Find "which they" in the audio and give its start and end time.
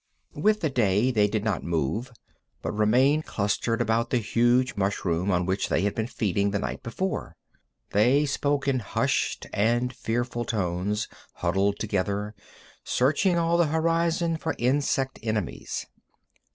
5.45-5.81